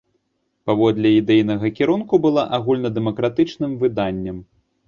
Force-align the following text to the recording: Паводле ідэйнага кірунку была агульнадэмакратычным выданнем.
Паводле 0.69 1.11
ідэйнага 1.19 1.71
кірунку 1.79 2.21
была 2.25 2.47
агульнадэмакратычным 2.59 3.71
выданнем. 3.85 4.37